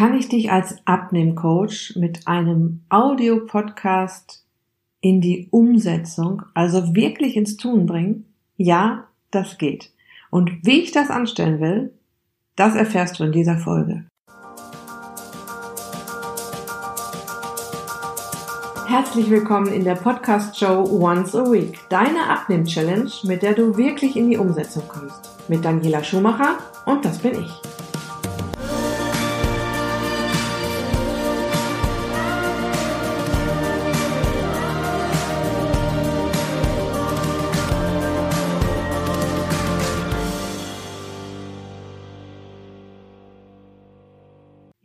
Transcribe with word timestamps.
kann 0.00 0.14
ich 0.14 0.30
dich 0.30 0.50
als 0.50 0.76
Abnehmcoach 0.86 1.94
mit 1.94 2.26
einem 2.26 2.80
Audio-Podcast 2.88 4.46
in 5.02 5.20
die 5.20 5.48
Umsetzung, 5.50 6.40
also 6.54 6.94
wirklich 6.94 7.36
ins 7.36 7.58
Tun 7.58 7.84
bringen? 7.84 8.24
Ja, 8.56 9.08
das 9.30 9.58
geht. 9.58 9.90
Und 10.30 10.64
wie 10.64 10.80
ich 10.80 10.92
das 10.92 11.10
anstellen 11.10 11.60
will, 11.60 11.92
das 12.56 12.76
erfährst 12.76 13.20
du 13.20 13.24
in 13.24 13.32
dieser 13.32 13.58
Folge. 13.58 14.06
Herzlich 18.86 19.28
willkommen 19.28 19.70
in 19.70 19.84
der 19.84 19.96
Podcast-Show 19.96 20.98
Once 20.98 21.34
a 21.34 21.44
Week, 21.52 21.78
deine 21.90 22.26
Abnehm-Challenge, 22.30 23.10
mit 23.24 23.42
der 23.42 23.52
du 23.52 23.76
wirklich 23.76 24.16
in 24.16 24.30
die 24.30 24.38
Umsetzung 24.38 24.84
kommst. 24.88 25.28
Mit 25.50 25.62
Daniela 25.62 26.02
Schumacher 26.02 26.56
und 26.86 27.04
das 27.04 27.18
bin 27.18 27.34
ich. 27.34 27.69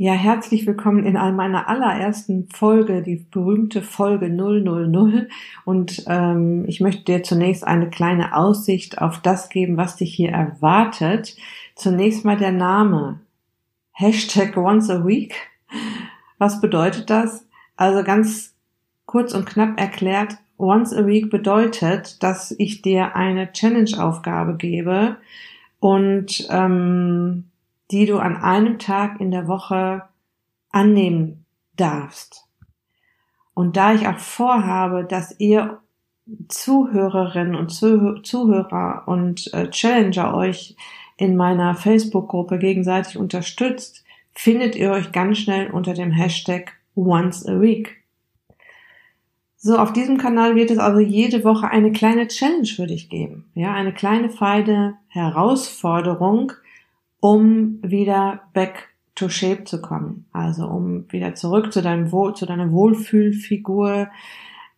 Ja, 0.05 0.14
herzlich 0.14 0.68
willkommen 0.68 1.04
in 1.04 1.16
meiner 1.16 1.68
allerersten 1.68 2.48
Folge, 2.54 3.02
die 3.02 3.26
berühmte 3.32 3.82
Folge 3.82 4.30
000. 4.30 5.27
Und 5.66 6.04
ähm, 6.05 6.63
ich 6.68 6.80
möchte 6.80 7.05
dir 7.05 7.23
zunächst 7.23 7.66
eine 7.66 7.90
kleine 7.90 8.36
Aussicht 8.36 9.02
auf 9.02 9.20
das 9.20 9.49
geben, 9.49 9.77
was 9.77 9.96
dich 9.96 10.13
hier 10.13 10.30
erwartet. 10.30 11.36
Zunächst 11.73 12.23
mal 12.23 12.38
der 12.38 12.52
Name. 12.52 13.20
Hashtag 13.94 14.55
once 14.58 14.91
a 14.91 15.04
week. 15.08 15.34
Was 16.38 16.62
bedeutet 16.62 17.10
das? 17.10 17.48
Also 17.76 18.04
ganz 18.04 18.54
kurz 19.07 19.34
und 19.34 19.48
knapp 19.48 19.79
erklärt, 19.79 20.38
once 20.60 20.94
a 20.94 21.07
week 21.07 21.32
bedeutet, 21.32 22.22
dass 22.22 22.54
ich 22.60 22.84
dir 22.84 23.16
eine 23.16 23.51
Challenge-Aufgabe 23.51 24.57
gebe 24.57 25.18
und 25.79 26.48
ähm, 26.51 27.46
die 27.91 28.05
du 28.05 28.18
an 28.18 28.38
einem 28.38 28.80
Tag 28.80 29.20
in 29.20 29.32
der 29.32 29.48
Woche 29.48 30.04
annehmen 30.72 31.46
darfst. 31.76 32.46
Und 33.54 33.78
da 33.78 33.94
ich 33.94 34.08
auch 34.08 34.18
vorhabe, 34.18 35.05
dass 35.05 35.40
ihr 35.40 35.80
Zuhörerinnen 36.50 37.56
und 37.56 37.70
Zuhörer 37.70 39.04
und 39.08 39.54
äh, 39.54 39.70
Challenger 39.70 40.36
euch 40.36 40.76
in 41.18 41.38
meiner 41.38 41.76
Facebook-Gruppe 41.76 42.58
gegenseitig 42.58 43.18
unterstützt, 43.18 44.04
findet 44.34 44.76
ihr 44.76 44.91
euch 44.91 45.12
ganz 45.12 45.38
schnell 45.38 45.72
unter 45.72 45.94
dem 45.94 46.12
Hashtag 46.12 46.74
Once 46.96 47.48
a 47.48 47.62
Week. 47.62 48.04
So, 49.56 49.78
auf 49.78 49.94
diesem 49.94 50.18
Kanal 50.18 50.56
wird 50.56 50.72
es 50.72 50.78
also 50.78 51.00
jede 51.00 51.44
Woche 51.44 51.70
eine 51.70 51.91
kleine 51.91 52.28
Challenge 52.28 52.68
für 52.68 52.86
dich 52.86 53.10
geben. 53.10 53.50
Ja, 53.56 53.74
eine 53.74 53.94
kleine 53.94 54.30
feine 54.30 54.98
Herausforderung, 55.08 56.52
um 57.26 57.79
wieder 57.81 58.41
back 58.54 58.90
to 59.15 59.29
shape 59.29 59.63
zu 59.63 59.81
kommen. 59.81 60.27
Also 60.31 60.68
um 60.68 61.12
wieder 61.12 61.34
zurück 61.34 61.73
zu 61.73 61.82
deinem 61.82 62.12
Wohl, 62.12 62.35
zu 62.35 62.45
deiner 62.45 62.71
Wohlfühlfigur. 62.71 64.09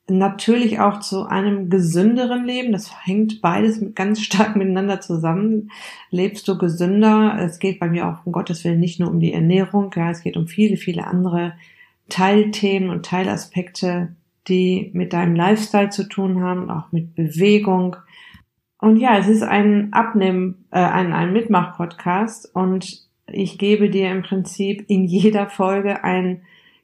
Natürlich 0.08 0.80
auch 0.80 1.02
zu 1.02 1.26
einem 1.26 1.70
gesünderen 1.70 2.46
Leben. 2.46 2.72
Das 2.72 3.06
hängt 3.06 3.42
beides 3.42 3.84
ganz 3.96 4.22
stark 4.22 4.56
miteinander 4.56 5.02
zusammen. 5.02 5.72
Lebst 6.10 6.48
du 6.48 6.58
gesünder? 6.58 7.38
Es 7.38 7.60
geht 7.60 7.82
bei 7.82 7.90
mir 7.90 8.08
auch 8.08 8.26
um 8.26 8.32
Gottes 8.32 8.64
Willen 8.64 8.80
nicht 8.80 9.02
nur 9.02 9.10
um 9.10 9.20
die 9.20 9.34
Ernährung. 9.34 9.92
Ja, 9.94 10.10
es 10.10 10.22
geht 10.22 10.38
um 10.38 10.48
viele, 10.48 10.78
viele 10.78 11.06
andere 11.06 11.52
Teilthemen 12.08 12.92
und 12.92 13.06
Teilaspekte, 13.06 14.16
die 14.48 14.90
mit 14.94 15.12
deinem 15.12 15.36
Lifestyle 15.36 15.90
zu 15.90 16.08
tun 16.08 16.42
haben, 16.42 16.70
auch 16.70 16.94
mit 16.94 17.14
Bewegung, 17.14 17.98
und 18.80 18.98
ja, 18.98 19.18
es 19.18 19.28
ist 19.28 19.44
ein 19.44 19.92
Abnehmen, 19.94 20.66
äh, 20.72 20.80
ein, 20.80 21.14
ein 21.14 21.34
Mitmach-Podcast 21.34 22.54
und 22.54 23.06
ich 23.26 23.58
gebe 23.58 23.90
dir 23.90 24.12
im 24.12 24.24
Prinzip 24.24 24.86
in 24.88 25.06
jeder 25.06 25.48
Folge 25.48 26.04
ein 26.04 26.42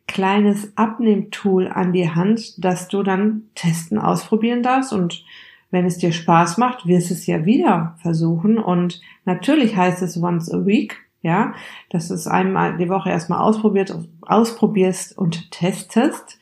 kleines 0.08 0.76
Abnehmtool 0.76 1.68
an 1.68 1.94
die 1.94 2.10
Hand, 2.10 2.64
das 2.64 2.88
du 2.88 3.04
dann 3.04 3.44
testen, 3.56 3.98
ausprobieren 3.98 4.64
darfst 4.64 4.92
und 4.92 5.24
wenn 5.72 5.86
es 5.86 5.98
dir 5.98 6.12
Spaß 6.12 6.58
macht, 6.58 6.86
wirst 6.86 7.10
es 7.10 7.26
ja 7.26 7.46
wieder 7.46 7.96
versuchen 8.00 8.60
und 8.60 9.02
natürlich 9.26 9.76
heißt 9.76 10.04
es 10.04 10.22
once 10.22 10.54
a 10.54 10.66
week, 10.66 10.98
ja, 11.24 11.54
dass 11.90 12.10
du 12.10 12.14
es 12.14 12.28
einmal 12.28 12.78
die 12.78 12.90
Woche 12.90 13.10
erstmal 13.10 13.40
ausprobiert, 13.40 13.98
ausprobierst 14.22 15.18
und 15.18 15.50
testest. 15.52 16.38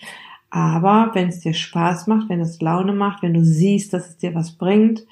Aber 0.49 1.11
wenn 1.13 1.29
es 1.29 1.39
dir 1.39 1.53
Spaß 1.53 2.07
macht, 2.07 2.27
wenn 2.27 2.41
es 2.41 2.59
Laune 2.59 2.91
macht, 2.91 3.23
wenn 3.23 3.33
du 3.33 3.41
siehst, 3.41 3.93
dass 3.93 4.09
es 4.09 4.17
dir 4.17 4.35
was 4.35 4.57
bringt, 4.57 5.05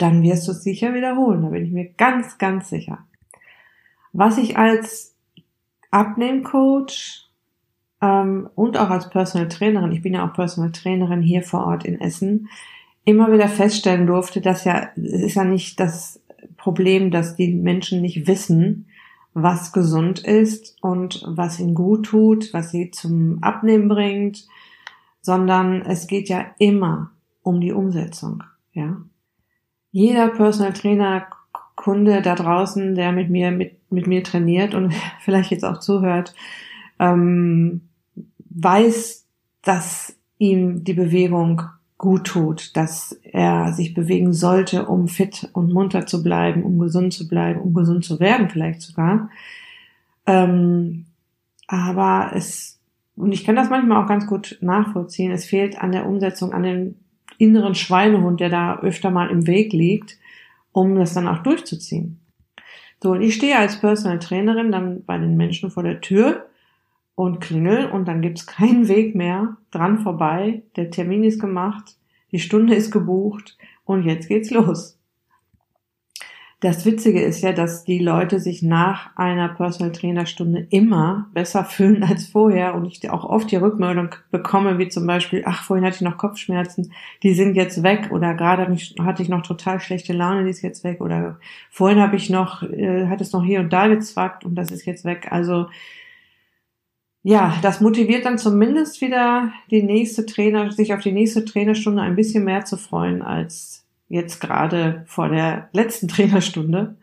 dann 0.00 0.22
wirst 0.22 0.48
du 0.48 0.52
es 0.52 0.62
sicher 0.62 0.94
wiederholen. 0.94 1.42
Da 1.42 1.48
bin 1.48 1.64
ich 1.64 1.72
mir 1.72 1.90
ganz, 1.92 2.38
ganz 2.38 2.70
sicher. 2.70 3.06
Was 4.12 4.38
ich 4.38 4.56
als 4.56 5.14
Abnehmcoach 5.90 7.28
ähm, 8.00 8.48
und 8.54 8.78
auch 8.78 8.90
als 8.90 9.10
Personal 9.10 9.48
Trainerin, 9.48 9.92
ich 9.92 10.02
bin 10.02 10.14
ja 10.14 10.26
auch 10.26 10.32
Personal 10.32 10.72
Trainerin 10.72 11.22
hier 11.22 11.42
vor 11.42 11.66
Ort 11.66 11.84
in 11.84 12.00
Essen, 12.00 12.48
immer 13.04 13.32
wieder 13.32 13.48
feststellen 13.48 14.06
durfte, 14.06 14.40
dass 14.40 14.64
ja, 14.64 14.88
es 14.96 15.12
ist 15.12 15.34
ja 15.34 15.44
nicht 15.44 15.78
das 15.78 16.22
Problem, 16.56 17.10
dass 17.10 17.36
die 17.36 17.54
Menschen 17.54 18.00
nicht 18.00 18.26
wissen, 18.26 18.86
was 19.32 19.72
gesund 19.72 20.18
ist 20.20 20.76
und 20.82 21.22
was 21.26 21.60
ihnen 21.60 21.74
gut 21.74 22.06
tut, 22.06 22.52
was 22.52 22.70
sie 22.70 22.90
zum 22.90 23.42
Abnehmen 23.42 23.88
bringt, 23.88 24.46
sondern 25.20 25.82
es 25.82 26.06
geht 26.06 26.28
ja 26.28 26.46
immer 26.58 27.12
um 27.42 27.60
die 27.60 27.72
Umsetzung, 27.72 28.42
ja 28.72 28.96
jeder 29.92 30.28
Personal 30.28 30.72
Trainer 30.72 31.26
Kunde 31.76 32.20
da 32.20 32.34
draußen, 32.34 32.94
der 32.94 33.10
mit 33.12 33.30
mir 33.30 33.50
mit, 33.50 33.90
mit 33.90 34.06
mir 34.06 34.22
trainiert 34.22 34.74
und 34.74 34.92
vielleicht 35.20 35.50
jetzt 35.50 35.64
auch 35.64 35.80
zuhört, 35.80 36.34
ähm, 36.98 37.82
weiß, 38.50 39.26
dass 39.62 40.16
ihm 40.38 40.84
die 40.84 40.94
Bewegung 40.94 41.62
gut 41.96 42.24
tut, 42.24 42.76
dass 42.76 43.12
er 43.22 43.72
sich 43.72 43.92
bewegen 43.92 44.32
sollte, 44.32 44.86
um 44.86 45.06
fit 45.06 45.50
und 45.52 45.72
munter 45.72 46.06
zu 46.06 46.22
bleiben, 46.22 46.64
um 46.64 46.78
gesund 46.78 47.12
zu 47.12 47.28
bleiben, 47.28 47.60
um 47.60 47.74
gesund 47.74 48.04
zu 48.04 48.20
werden 48.20 48.48
vielleicht 48.48 48.80
sogar. 48.80 49.28
Ähm, 50.26 51.06
aber 51.66 52.32
es, 52.34 52.80
und 53.16 53.32
ich 53.32 53.44
kann 53.44 53.56
das 53.56 53.68
manchmal 53.68 54.02
auch 54.02 54.08
ganz 54.08 54.26
gut 54.26 54.58
nachvollziehen, 54.60 55.30
es 55.30 55.44
fehlt 55.44 55.80
an 55.80 55.92
der 55.92 56.06
Umsetzung, 56.06 56.52
an 56.52 56.62
den 56.62 56.96
inneren 57.40 57.74
Schweinehund, 57.74 58.40
der 58.40 58.50
da 58.50 58.78
öfter 58.80 59.10
mal 59.10 59.30
im 59.30 59.46
Weg 59.46 59.72
liegt, 59.72 60.18
um 60.72 60.94
das 60.94 61.14
dann 61.14 61.26
auch 61.26 61.42
durchzuziehen. 61.42 62.20
So, 63.02 63.12
und 63.12 63.22
ich 63.22 63.34
stehe 63.34 63.58
als 63.58 63.80
Personal 63.80 64.18
Trainerin 64.18 64.70
dann 64.70 65.04
bei 65.04 65.16
den 65.16 65.36
Menschen 65.36 65.70
vor 65.70 65.82
der 65.82 66.02
Tür 66.02 66.46
und 67.14 67.40
klingel 67.40 67.86
und 67.86 68.06
dann 68.06 68.20
gibt's 68.20 68.46
keinen 68.46 68.88
Weg 68.88 69.14
mehr 69.14 69.56
dran 69.70 70.00
vorbei. 70.00 70.62
Der 70.76 70.90
Termin 70.90 71.24
ist 71.24 71.40
gemacht, 71.40 71.96
die 72.30 72.38
Stunde 72.38 72.74
ist 72.74 72.90
gebucht 72.90 73.56
und 73.84 74.04
jetzt 74.04 74.28
geht's 74.28 74.50
los. 74.50 74.99
Das 76.60 76.84
Witzige 76.84 77.22
ist 77.22 77.40
ja, 77.40 77.52
dass 77.52 77.84
die 77.84 77.98
Leute 77.98 78.38
sich 78.38 78.62
nach 78.62 79.16
einer 79.16 79.48
Personal 79.48 79.92
Trainer 79.92 80.26
Stunde 80.26 80.66
immer 80.68 81.30
besser 81.32 81.64
fühlen 81.64 82.04
als 82.08 82.26
vorher 82.26 82.74
und 82.74 82.84
ich 82.84 83.08
auch 83.08 83.24
oft 83.24 83.50
die 83.50 83.56
Rückmeldung 83.56 84.14
bekomme, 84.30 84.78
wie 84.78 84.88
zum 84.88 85.06
Beispiel, 85.06 85.42
ach, 85.46 85.64
vorhin 85.64 85.86
hatte 85.86 85.96
ich 85.96 86.02
noch 86.02 86.18
Kopfschmerzen, 86.18 86.92
die 87.22 87.32
sind 87.32 87.54
jetzt 87.54 87.82
weg 87.82 88.10
oder 88.12 88.34
gerade 88.34 88.76
hatte 89.00 89.22
ich 89.22 89.30
noch 89.30 89.40
total 89.40 89.80
schlechte 89.80 90.12
Laune, 90.12 90.44
die 90.44 90.50
ist 90.50 90.60
jetzt 90.60 90.84
weg 90.84 91.00
oder 91.00 91.38
vorhin 91.70 91.98
habe 91.98 92.16
ich 92.16 92.28
noch, 92.28 92.62
äh, 92.62 93.06
hat 93.06 93.22
es 93.22 93.32
noch 93.32 93.42
hier 93.42 93.60
und 93.60 93.72
da 93.72 93.88
gezwackt 93.88 94.44
und 94.44 94.54
das 94.54 94.70
ist 94.70 94.84
jetzt 94.84 95.06
weg. 95.06 95.28
Also, 95.30 95.66
ja, 97.22 97.54
das 97.62 97.80
motiviert 97.80 98.26
dann 98.26 98.36
zumindest 98.38 99.00
wieder 99.00 99.52
die 99.70 99.82
nächste 99.82 100.26
Trainer, 100.26 100.72
sich 100.72 100.92
auf 100.92 101.00
die 101.00 101.12
nächste 101.12 101.44
Trainerstunde 101.46 102.02
ein 102.02 102.16
bisschen 102.16 102.44
mehr 102.44 102.66
zu 102.66 102.76
freuen 102.76 103.22
als 103.22 103.86
jetzt 104.10 104.40
gerade 104.40 105.04
vor 105.06 105.30
der 105.30 105.70
letzten 105.72 106.08
Trainerstunde. 106.08 106.96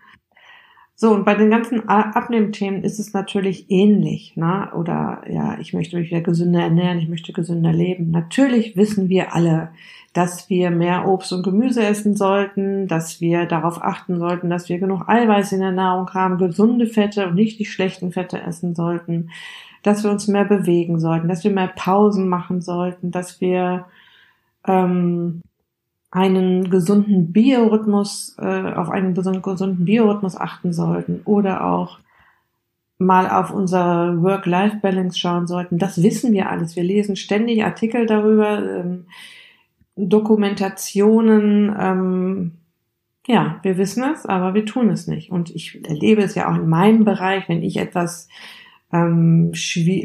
So, 0.99 1.13
und 1.13 1.25
bei 1.25 1.35
den 1.35 1.51
ganzen 1.51 1.87
Abnehmthemen 1.87 2.83
ist 2.83 2.97
es 2.97 3.13
natürlich 3.13 3.69
ähnlich, 3.69 4.35
ne? 4.35 4.71
Oder 4.73 5.21
ja, 5.29 5.59
ich 5.59 5.71
möchte 5.73 5.95
mich 5.95 6.09
wieder 6.09 6.21
gesünder 6.21 6.61
ernähren, 6.61 6.97
ich 6.97 7.07
möchte 7.07 7.33
gesünder 7.33 7.71
leben. 7.71 8.09
Natürlich 8.09 8.75
wissen 8.75 9.07
wir 9.07 9.35
alle, 9.35 9.69
dass 10.13 10.49
wir 10.49 10.71
mehr 10.71 11.07
Obst 11.07 11.31
und 11.33 11.43
Gemüse 11.43 11.85
essen 11.85 12.15
sollten, 12.15 12.87
dass 12.87 13.21
wir 13.21 13.45
darauf 13.45 13.83
achten 13.83 14.17
sollten, 14.17 14.49
dass 14.49 14.69
wir 14.69 14.79
genug 14.79 15.07
Eiweiß 15.07 15.51
in 15.51 15.59
der 15.59 15.71
Nahrung 15.71 16.09
haben, 16.15 16.39
gesunde 16.39 16.87
Fette 16.87 17.27
und 17.27 17.35
nicht 17.35 17.59
die 17.59 17.65
schlechten 17.65 18.11
Fette 18.11 18.41
essen 18.41 18.73
sollten, 18.73 19.29
dass 19.83 20.03
wir 20.03 20.09
uns 20.09 20.27
mehr 20.27 20.45
bewegen 20.45 20.99
sollten, 20.99 21.27
dass 21.27 21.43
wir 21.43 21.51
mehr 21.51 21.71
Pausen 21.75 22.27
machen 22.27 22.61
sollten, 22.61 23.11
dass 23.11 23.39
wir 23.39 23.85
ähm, 24.65 25.43
einen 26.17 26.69
gesunden 26.69 27.31
Biorhythmus, 27.31 28.35
äh, 28.39 28.73
auf 28.73 28.89
einen 28.89 29.13
gesunden 29.13 29.85
Biorhythmus 29.85 30.35
achten 30.35 30.73
sollten 30.73 31.21
oder 31.25 31.63
auch 31.63 31.99
mal 32.97 33.29
auf 33.29 33.51
unsere 33.51 34.21
Work-Life-Balance 34.23 35.19
schauen 35.19 35.45
sollten. 35.45 35.77
Das 35.77 36.01
wissen 36.01 36.33
wir 36.33 36.49
alles. 36.49 36.75
Wir 36.75 36.83
lesen 36.83 37.15
ständig 37.15 37.63
Artikel 37.63 38.07
darüber, 38.07 38.57
ähm, 38.57 39.05
Dokumentationen. 39.95 41.75
Ähm, 41.79 42.51
ja, 43.27 43.59
wir 43.61 43.77
wissen 43.77 44.03
es, 44.11 44.25
aber 44.25 44.55
wir 44.55 44.65
tun 44.65 44.89
es 44.89 45.05
nicht. 45.05 45.31
Und 45.31 45.51
ich 45.51 45.83
erlebe 45.87 46.23
es 46.23 46.33
ja 46.33 46.49
auch 46.51 46.55
in 46.55 46.67
meinem 46.67 47.05
Bereich, 47.05 47.47
wenn 47.47 47.61
ich 47.61 47.77
etwas 47.77 48.27
ähm, 48.91 49.51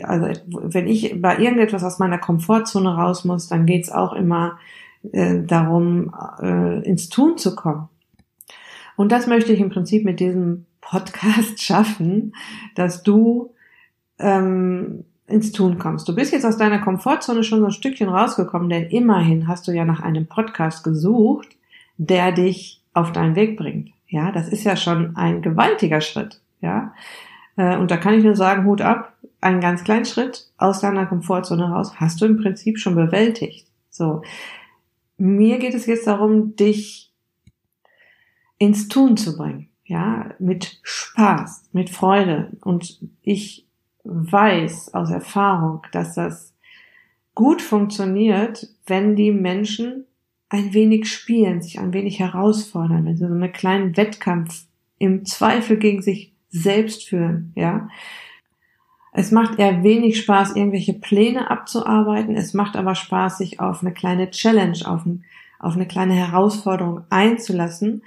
also 0.02 0.26
wenn 0.50 0.88
ich 0.88 1.22
bei 1.22 1.38
irgendetwas 1.38 1.84
aus 1.84 1.98
meiner 1.98 2.18
Komfortzone 2.18 2.94
raus 2.94 3.24
muss, 3.24 3.48
dann 3.48 3.64
geht's 3.64 3.90
auch 3.90 4.12
immer 4.12 4.58
äh, 5.10 5.42
darum, 5.42 6.14
äh, 6.40 6.82
ins 6.88 7.08
Tun 7.08 7.38
zu 7.38 7.54
kommen. 7.54 7.88
Und 8.96 9.10
das 9.10 9.26
möchte 9.26 9.52
ich 9.52 9.60
im 9.60 9.70
Prinzip 9.70 10.04
mit 10.04 10.20
diesem 10.20 10.66
Podcast 10.80 11.60
schaffen, 11.62 12.34
dass 12.74 13.02
du 13.02 13.54
ähm, 14.18 15.04
ins 15.26 15.52
Tun 15.52 15.78
kommst. 15.78 16.08
Du 16.08 16.14
bist 16.14 16.32
jetzt 16.32 16.44
aus 16.44 16.58
deiner 16.58 16.78
Komfortzone 16.78 17.42
schon 17.42 17.60
so 17.60 17.66
ein 17.66 17.72
Stückchen 17.72 18.08
rausgekommen, 18.08 18.68
denn 18.68 18.84
immerhin 18.84 19.48
hast 19.48 19.66
du 19.66 19.72
ja 19.72 19.84
nach 19.84 20.00
einem 20.00 20.26
Podcast 20.26 20.84
gesucht, 20.84 21.48
der 21.96 22.32
dich 22.32 22.82
auf 22.92 23.12
deinen 23.12 23.34
Weg 23.34 23.56
bringt. 23.56 23.90
Ja, 24.08 24.30
das 24.30 24.48
ist 24.48 24.64
ja 24.64 24.76
schon 24.76 25.16
ein 25.16 25.40
gewaltiger 25.40 26.00
Schritt. 26.00 26.40
Ja, 26.60 26.92
äh, 27.56 27.76
und 27.76 27.90
da 27.90 27.96
kann 27.96 28.14
ich 28.14 28.24
nur 28.24 28.36
sagen, 28.36 28.66
Hut 28.66 28.82
ab, 28.82 29.14
einen 29.40 29.60
ganz 29.60 29.84
kleinen 29.84 30.04
Schritt 30.04 30.46
aus 30.58 30.80
deiner 30.80 31.06
Komfortzone 31.06 31.70
raus 31.70 31.94
hast 31.96 32.20
du 32.20 32.26
im 32.26 32.36
Prinzip 32.36 32.78
schon 32.78 32.94
bewältigt. 32.94 33.66
So. 33.90 34.22
Mir 35.24 35.58
geht 35.58 35.74
es 35.74 35.86
jetzt 35.86 36.08
darum, 36.08 36.56
dich 36.56 37.12
ins 38.58 38.88
Tun 38.88 39.16
zu 39.16 39.36
bringen. 39.36 39.68
Ja, 39.84 40.34
mit 40.40 40.80
Spaß, 40.82 41.68
mit 41.70 41.90
Freude. 41.90 42.50
Und 42.62 42.98
ich 43.22 43.68
weiß 44.02 44.94
aus 44.94 45.12
Erfahrung, 45.12 45.82
dass 45.92 46.16
das 46.16 46.56
gut 47.36 47.62
funktioniert, 47.62 48.66
wenn 48.88 49.14
die 49.14 49.30
Menschen 49.30 50.06
ein 50.48 50.74
wenig 50.74 51.08
spielen, 51.08 51.62
sich 51.62 51.78
ein 51.78 51.92
wenig 51.92 52.18
herausfordern, 52.18 53.04
wenn 53.04 53.16
sie 53.16 53.28
so 53.28 53.32
einen 53.32 53.52
kleinen 53.52 53.96
Wettkampf 53.96 54.64
im 54.98 55.24
Zweifel 55.24 55.76
gegen 55.76 56.02
sich 56.02 56.32
selbst 56.48 57.08
führen, 57.08 57.52
ja. 57.54 57.88
Es 59.12 59.30
macht 59.30 59.58
eher 59.58 59.82
wenig 59.82 60.18
Spaß, 60.18 60.56
irgendwelche 60.56 60.94
Pläne 60.94 61.50
abzuarbeiten. 61.50 62.34
Es 62.34 62.54
macht 62.54 62.76
aber 62.76 62.94
Spaß, 62.94 63.38
sich 63.38 63.60
auf 63.60 63.82
eine 63.82 63.92
kleine 63.92 64.30
Challenge, 64.30 64.78
auf, 64.86 65.04
ein, 65.04 65.24
auf 65.58 65.74
eine 65.74 65.86
kleine 65.86 66.14
Herausforderung 66.14 67.02
einzulassen 67.10 68.02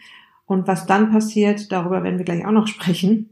und 0.47 0.67
was 0.67 0.85
dann 0.85 1.11
passiert, 1.11 1.71
darüber 1.71 2.03
werden 2.03 2.17
wir 2.17 2.25
gleich 2.25 2.45
auch 2.45 2.51
noch 2.51 2.67
sprechen. 2.67 3.29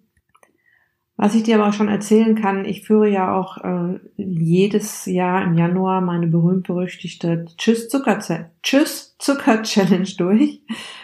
Was 1.15 1.35
ich 1.35 1.43
dir 1.43 1.55
aber 1.55 1.69
auch 1.69 1.73
schon 1.73 1.89
erzählen 1.89 2.35
kann, 2.35 2.65
ich 2.65 2.81
führe 2.81 3.07
ja 3.07 3.35
auch 3.35 3.57
äh, 3.63 3.99
jedes 4.17 5.05
Jahr 5.05 5.43
im 5.43 5.55
Januar 5.55 6.01
meine 6.01 6.27
berühmt-berüchtigte 6.27 7.45
Tschüss 7.57 7.87
Zucker 7.87 8.19
Tschüss 8.63 9.15
Zucker 9.19 9.61
Challenge 9.61 10.09
durch. 10.17 10.61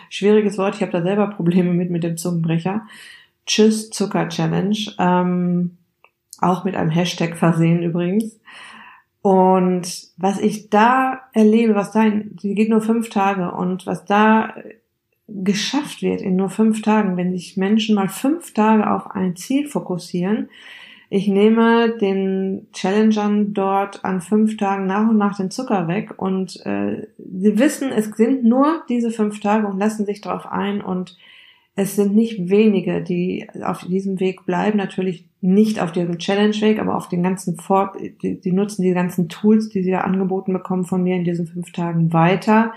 Schwieriges 0.10 0.57
Wort, 0.57 0.75
ich 0.75 0.81
habe 0.81 0.92
da 0.92 1.04
selber 1.04 1.27
Probleme 1.27 1.74
mit 1.74 1.92
mit 1.92 2.04
dem 2.04 2.18
Zungenbrecher. 2.18 2.88
Tschüss 3.45 3.92
Zucker 3.92 4.30
Challenge, 4.30 4.77
ähm, 4.98 5.77
auch 6.42 6.64
mit 6.64 6.76
einem 6.76 6.90
Hashtag 6.90 7.38
versehen 7.38 7.84
übrigens. 7.84 8.40
Und 9.22 10.08
was 10.18 10.40
ich 10.40 10.70
da 10.70 11.22
erlebe, 11.34 11.76
was 11.76 11.92
da, 11.92 12.04
in, 12.04 12.38
die 12.38 12.56
geht 12.56 12.70
nur 12.70 12.82
fünf 12.82 13.10
Tage 13.10 13.52
und 13.52 13.86
was 13.86 14.06
da 14.06 14.54
geschafft 15.28 16.02
wird 16.02 16.22
in 16.22 16.36
nur 16.36 16.50
fünf 16.50 16.82
Tagen, 16.82 17.18
wenn 17.18 17.32
sich 17.32 17.58
Menschen 17.58 17.96
mal 17.96 18.08
fünf 18.08 18.54
Tage 18.54 18.90
auf 18.90 19.12
ein 19.12 19.36
Ziel 19.36 19.68
fokussieren. 19.68 20.50
Ich 21.12 21.28
nehme 21.28 21.98
den 21.98 22.68
Challengern 22.72 23.54
dort 23.54 24.06
an 24.06 24.22
fünf 24.22 24.58
Tagen 24.58 24.86
nach 24.86 25.10
und 25.10 25.18
nach 25.18 25.36
den 25.36 25.50
Zucker 25.50 25.88
weg 25.88 26.14
und 26.18 26.64
äh, 26.66 27.08
sie 27.18 27.58
wissen, 27.58 27.92
es 27.92 28.06
sind 28.16 28.44
nur 28.44 28.84
diese 28.90 29.10
fünf 29.10 29.40
Tage 29.40 29.68
und 29.68 29.80
lassen 29.80 30.06
sich 30.06 30.22
darauf 30.22 30.46
ein 30.46 30.82
und 30.82 31.18
es 31.80 31.96
sind 31.96 32.16
nicht 32.16 32.50
wenige, 32.50 33.02
die 33.02 33.48
auf 33.64 33.86
diesem 33.86 34.20
Weg 34.20 34.46
bleiben, 34.46 34.78
natürlich 34.78 35.26
nicht 35.42 35.80
auf 35.81 35.92
diesem 35.92 36.18
Challenge-Weg, 36.18 36.80
aber 36.80 36.96
auf 36.96 37.08
den 37.08 37.24
ganzen 37.24 37.58
Vor, 37.58 37.94
die, 38.22 38.40
die 38.40 38.52
nutzen 38.52 38.81
die 38.81 38.94
ganzen 38.94 39.30
Tools, 39.30 39.70
die 39.70 39.84
sie 39.84 39.92
da 39.92 40.02
angeboten 40.02 40.54
bekommen 40.54 40.86
von 40.86 41.04
mir 41.04 41.16
in 41.16 41.24
diesen 41.24 41.48
fünf 41.48 41.72
Tagen 41.72 42.12
weiter 42.12 42.74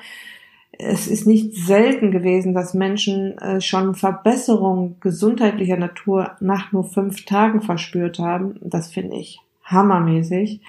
es 0.78 1.06
ist 1.06 1.26
nicht 1.26 1.54
selten 1.54 2.10
gewesen, 2.10 2.54
dass 2.54 2.74
Menschen 2.74 3.36
äh, 3.38 3.60
schon 3.60 3.94
Verbesserungen 3.94 4.96
gesundheitlicher 5.00 5.76
Natur 5.76 6.32
nach 6.40 6.72
nur 6.72 6.84
fünf 6.84 7.24
Tagen 7.24 7.60
verspürt 7.60 8.18
haben. 8.18 8.56
Das 8.60 8.90
finde 8.90 9.16
ich 9.16 9.40
hammermäßig. 9.64 10.60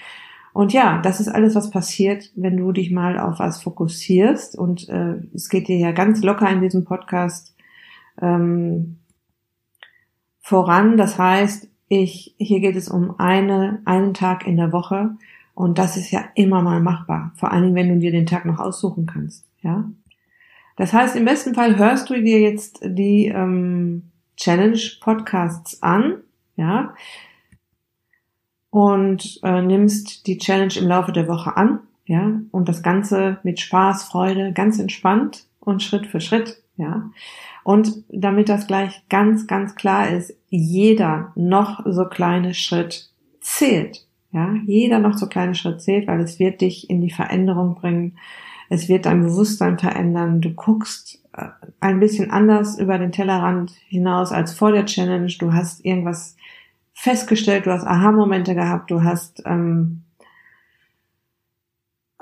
Und 0.54 0.72
ja, 0.72 1.02
das 1.02 1.20
ist 1.20 1.30
alles, 1.30 1.56
was 1.56 1.72
passiert, 1.72 2.32
wenn 2.36 2.58
du 2.58 2.72
dich 2.72 2.92
mal 2.92 3.18
auf 3.18 3.40
was 3.40 3.64
fokussierst. 3.64 4.58
Und 4.58 4.88
äh, 4.90 5.16
es 5.34 5.50
geht 5.50 5.68
dir 5.68 5.78
ja 5.78 5.92
ganz 5.92 6.22
locker 6.22 6.50
in 6.50 6.62
diesem 6.62 6.86
Podcast 6.86 7.53
ähm, 8.22 9.00
voran. 10.42 10.98
Das 10.98 11.18
heißt, 11.18 11.70
ich, 11.88 12.36
hier 12.38 12.60
geht 12.60 12.76
es 12.76 12.90
um 12.90 13.20
eine, 13.20 13.82
einen 13.86 14.14
Tag 14.14 14.48
in 14.48 14.58
der 14.58 14.72
Woche. 14.72 15.12
Und 15.56 15.78
das 15.78 15.98
ist 15.98 16.12
ja 16.12 16.24
immer 16.36 16.62
mal 16.62 16.80
machbar. 16.80 17.32
Vor 17.36 17.52
allen 17.52 17.64
Dingen, 17.64 17.76
wenn 17.76 17.90
du 17.90 18.00
dir 18.00 18.12
den 18.12 18.26
Tag 18.26 18.46
noch 18.46 18.60
aussuchen 18.60 19.06
kannst. 19.06 19.46
Ja. 19.62 19.90
Das 20.76 20.94
heißt, 20.94 21.16
im 21.16 21.26
besten 21.26 21.54
Fall 21.54 21.78
hörst 21.78 22.10
du 22.10 22.16
dir 22.16 22.40
jetzt 22.40 22.80
die 22.84 23.28
ähm, 23.28 24.12
Challenge 24.38 24.80
Podcasts 25.02 25.84
an, 25.84 26.22
ja, 26.56 26.96
und 28.72 29.40
äh, 29.44 29.62
nimmst 29.62 30.26
die 30.26 30.40
Challenge 30.40 30.74
im 30.78 30.88
Laufe 30.88 31.12
der 31.12 31.28
Woche 31.28 31.56
an, 31.56 31.82
ja, 32.06 32.40
und 32.50 32.68
das 32.68 32.82
Ganze 32.82 33.38
mit 33.44 33.60
Spaß, 33.60 34.06
Freude, 34.06 34.52
ganz 34.54 34.80
entspannt 34.80 35.46
und 35.60 35.84
Schritt 35.84 36.08
für 36.08 36.20
Schritt, 36.20 36.63
ja. 36.78 37.12
Und 37.64 38.04
damit 38.10 38.50
das 38.50 38.68
gleich 38.68 39.04
ganz, 39.10 39.48
ganz 39.48 39.76
klar 39.76 40.10
ist, 40.10 40.36
jeder 40.50 41.32
noch 41.36 41.82
so 41.86 42.06
kleine 42.06 42.54
Schritt 42.54 43.10
zählt, 43.42 44.06
ja, 44.32 44.56
jeder 44.66 45.00
noch 45.00 45.18
so 45.18 45.28
kleine 45.28 45.56
Schritt 45.56 45.82
zählt, 45.82 46.08
weil 46.08 46.20
es 46.22 46.40
wird 46.40 46.62
dich 46.62 46.90
in 46.90 47.02
die 47.02 47.12
Veränderung 47.12 47.76
bringen, 47.76 48.18
es 48.70 48.90
wird 48.90 49.06
dein 49.06 49.24
Bewusstsein 49.24 49.78
verändern. 49.78 50.42
Du 50.42 50.52
guckst 50.52 51.22
äh, 51.34 51.50
ein 51.80 52.00
bisschen 52.00 52.32
anders 52.32 52.80
über 52.80 52.98
den 52.98 53.12
Tellerrand 53.12 53.72
hinaus 53.88 54.32
als 54.32 54.54
vor 54.54 54.72
der 54.72 54.86
Challenge. 54.86 55.32
Du 55.40 55.54
hast 55.54 55.86
irgendwas 55.86 56.36
festgestellt, 56.94 57.66
du 57.66 57.72
hast 57.72 57.86
Aha-Momente 57.86 58.56
gehabt, 58.56 58.90
du 58.90 59.04
hast 59.04 59.44
ähm, 59.46 60.04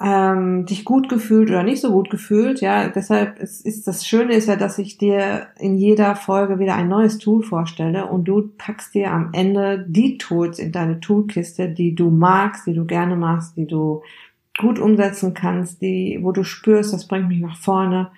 ähm, 0.03 0.65
dich 0.65 0.83
gut 0.83 1.09
gefühlt 1.09 1.49
oder 1.49 1.63
nicht 1.63 1.81
so 1.81 1.91
gut 1.91 2.09
gefühlt. 2.09 2.59
Ja, 2.61 2.89
deshalb 2.89 3.39
ist, 3.39 3.65
ist 3.65 3.87
das 3.87 4.07
Schöne 4.07 4.33
ist 4.33 4.47
ja, 4.47 4.55
dass 4.55 4.79
ich 4.79 4.97
dir 4.97 5.47
in 5.59 5.77
jeder 5.77 6.15
Folge 6.15 6.57
wieder 6.57 6.75
ein 6.75 6.89
neues 6.89 7.19
Tool 7.19 7.43
vorstelle 7.43 8.07
und 8.07 8.25
du 8.25 8.49
packst 8.57 8.95
dir 8.95 9.11
am 9.11 9.29
Ende 9.33 9.85
die 9.87 10.17
Tools 10.17 10.57
in 10.57 10.71
deine 10.71 10.99
Toolkiste, 10.99 11.69
die 11.69 11.93
du 11.93 12.09
magst, 12.09 12.65
die 12.65 12.73
du 12.73 12.85
gerne 12.85 13.15
machst, 13.15 13.57
die 13.57 13.67
du 13.67 14.01
gut 14.57 14.79
umsetzen 14.79 15.33
kannst, 15.33 15.81
die, 15.81 16.19
wo 16.21 16.31
du 16.31 16.43
spürst, 16.43 16.93
das 16.93 17.07
bringt 17.07 17.27
mich 17.27 17.39
nach 17.39 17.57
vorne. 17.57 18.11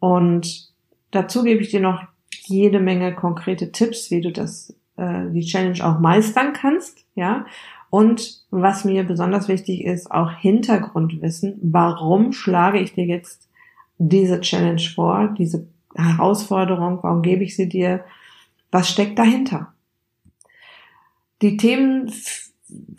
Und 0.00 0.68
dazu 1.12 1.44
gebe 1.44 1.62
ich 1.62 1.70
dir 1.70 1.80
noch 1.80 2.02
jede 2.28 2.80
Menge 2.80 3.14
konkrete 3.14 3.70
Tipps, 3.70 4.10
wie 4.10 4.20
du 4.20 4.32
das, 4.32 4.74
äh, 4.96 5.30
die 5.30 5.44
Challenge 5.44 5.84
auch 5.84 6.00
meistern 6.00 6.52
kannst, 6.54 7.04
ja. 7.14 7.46
Und 7.90 8.44
was 8.50 8.84
mir 8.84 9.02
besonders 9.04 9.48
wichtig 9.48 9.84
ist, 9.84 10.10
auch 10.10 10.30
Hintergrundwissen. 10.30 11.58
Warum 11.60 12.32
schlage 12.32 12.78
ich 12.78 12.94
dir 12.94 13.04
jetzt 13.04 13.48
diese 13.98 14.40
Challenge 14.40 14.80
vor, 14.94 15.34
diese 15.36 15.66
Herausforderung? 15.94 17.00
Warum 17.02 17.22
gebe 17.22 17.42
ich 17.42 17.56
sie 17.56 17.68
dir? 17.68 18.04
Was 18.70 18.88
steckt 18.88 19.18
dahinter? 19.18 19.72
Die 21.42 21.56
Themen 21.56 22.12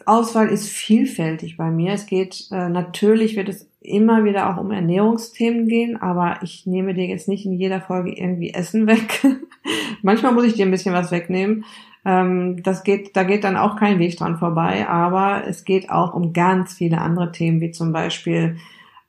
Auswahl 0.05 0.49
ist 0.49 0.67
vielfältig 0.67 1.57
bei 1.57 1.71
mir. 1.71 1.93
Es 1.93 2.05
geht 2.05 2.47
äh, 2.51 2.67
natürlich 2.67 3.37
wird 3.37 3.49
es 3.49 3.69
immer 3.79 4.23
wieder 4.23 4.49
auch 4.49 4.61
um 4.61 4.71
Ernährungsthemen 4.71 5.67
gehen, 5.67 5.97
aber 5.97 6.39
ich 6.43 6.65
nehme 6.65 6.93
dir 6.93 7.05
jetzt 7.05 7.27
nicht 7.27 7.45
in 7.45 7.53
jeder 7.53 7.81
Folge 7.81 8.11
irgendwie 8.11 8.53
Essen 8.53 8.87
weg. 8.87 9.25
Manchmal 10.01 10.33
muss 10.33 10.45
ich 10.45 10.53
dir 10.53 10.65
ein 10.65 10.71
bisschen 10.71 10.93
was 10.93 11.11
wegnehmen. 11.11 11.65
Ähm, 12.05 12.63
das 12.63 12.83
geht, 12.83 13.15
da 13.15 13.23
geht 13.23 13.43
dann 13.43 13.57
auch 13.57 13.75
kein 13.75 13.99
Weg 13.99 14.17
dran 14.17 14.37
vorbei, 14.37 14.87
aber 14.87 15.47
es 15.47 15.65
geht 15.65 15.89
auch 15.89 16.13
um 16.13 16.33
ganz 16.33 16.73
viele 16.73 16.99
andere 16.99 17.31
Themen, 17.31 17.61
wie 17.61 17.71
zum 17.71 17.91
Beispiel 17.91 18.57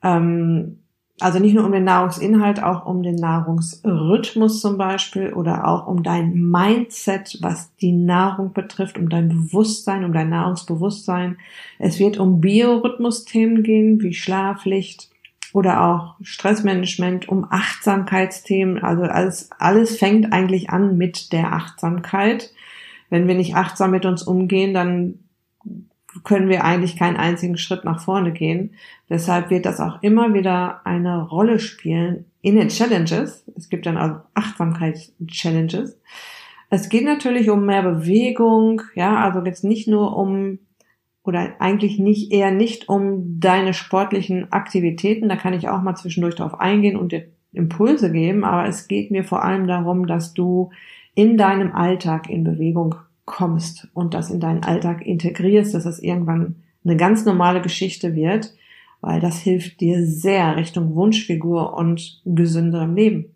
ähm, 0.03 0.79
also 1.23 1.39
nicht 1.39 1.55
nur 1.55 1.65
um 1.65 1.73
den 1.73 1.85
Nahrungsinhalt, 1.85 2.63
auch 2.63 2.85
um 2.85 3.03
den 3.03 3.15
Nahrungsrhythmus 3.15 4.61
zum 4.61 4.77
Beispiel 4.77 5.33
oder 5.33 5.69
auch 5.69 5.87
um 5.87 6.03
dein 6.03 6.35
Mindset, 6.35 7.39
was 7.41 7.75
die 7.77 7.93
Nahrung 7.93 8.53
betrifft, 8.53 8.99
um 8.99 9.09
dein 9.09 9.29
Bewusstsein, 9.29 10.05
um 10.05 10.13
dein 10.13 10.31
Nahrungsbewusstsein. 10.31 11.39
Es 11.79 11.99
wird 11.99 12.19
um 12.19 12.41
Biorhythmusthemen 12.41 13.63
gehen, 13.63 14.03
wie 14.03 14.15
Schlaflicht 14.15 15.11
oder 15.53 15.85
auch 15.85 16.17
Stressmanagement, 16.23 17.29
um 17.29 17.47
Achtsamkeitsthemen. 17.49 18.83
Also 18.83 19.05
alles, 19.05 19.51
alles 19.59 19.99
fängt 19.99 20.33
eigentlich 20.33 20.71
an 20.71 20.97
mit 20.97 21.33
der 21.33 21.53
Achtsamkeit. 21.53 22.51
Wenn 23.13 23.29
wir 23.29 23.35
nicht 23.35 23.57
achtsam 23.57 23.91
mit 23.91 24.07
uns 24.07 24.23
umgehen, 24.23 24.73
dann 24.73 25.19
können 26.25 26.49
wir 26.49 26.65
eigentlich 26.65 26.97
keinen 26.97 27.19
einzigen 27.19 27.59
Schritt 27.59 27.85
nach 27.85 28.01
vorne 28.01 28.33
gehen. 28.33 28.73
Deshalb 29.11 29.51
wird 29.51 29.67
das 29.67 29.81
auch 29.81 30.03
immer 30.03 30.33
wieder 30.33 30.81
eine 30.87 31.23
Rolle 31.23 31.59
spielen 31.59 32.25
in 32.41 32.57
den 32.57 32.69
Challenges. 32.69 33.45
Es 33.55 33.69
gibt 33.69 33.85
dann 33.85 33.99
auch 33.99 34.21
Achtsamkeits-Challenges. 34.33 36.01
Es 36.71 36.89
geht 36.89 37.05
natürlich 37.05 37.51
um 37.51 37.67
mehr 37.67 37.83
Bewegung, 37.83 38.81
ja, 38.95 39.19
also 39.19 39.45
jetzt 39.45 39.63
nicht 39.63 39.89
nur 39.89 40.17
um 40.17 40.59
oder 41.23 41.57
eigentlich 41.59 41.99
nicht 41.99 42.33
eher 42.33 42.51
nicht 42.51 42.89
um 42.89 43.39
deine 43.41 43.75
sportlichen 43.75 44.51
Aktivitäten, 44.53 45.29
da 45.29 45.37
kann 45.37 45.53
ich 45.53 45.69
auch 45.69 45.83
mal 45.83 45.97
zwischendurch 45.97 46.37
darauf 46.37 46.59
eingehen 46.59 46.97
und 46.97 47.13
dir 47.13 47.27
Impulse 47.53 48.11
geben, 48.11 48.43
aber 48.43 48.67
es 48.67 48.89
geht 48.89 49.11
mir 49.11 49.23
vor 49.23 49.45
allem 49.45 49.67
darum, 49.67 50.07
dass 50.07 50.33
du 50.33 50.71
in 51.15 51.37
deinem 51.37 51.73
Alltag 51.73 52.29
in 52.29 52.45
Bewegung 52.45 52.95
kommst 53.25 53.89
und 53.95 54.15
das 54.15 54.31
in 54.31 54.41
deinen 54.41 54.65
Alltag 54.65 55.07
integrierst, 55.07 55.75
dass 55.75 55.87
es 55.87 56.01
irgendwann 56.01 56.57
eine 56.85 56.97
ganz 56.97 57.25
normale 57.25 57.61
Geschichte 57.61 58.15
wird, 58.15 58.55
weil 59.01 59.21
das 59.21 59.39
hilft 59.39 59.81
dir 59.81 60.05
sehr 60.07 60.57
Richtung 60.57 60.95
Wunschfigur 60.95 61.75
und 61.75 62.21
gesünderem 62.25 62.95
Leben. 62.95 63.35